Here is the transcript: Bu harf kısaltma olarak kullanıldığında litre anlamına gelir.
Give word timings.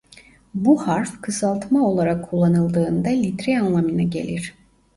Bu 0.53 0.87
harf 0.87 1.21
kısaltma 1.21 1.85
olarak 1.87 2.29
kullanıldığında 2.29 3.09
litre 3.09 3.59
anlamına 3.59 4.03
gelir. 4.03 4.55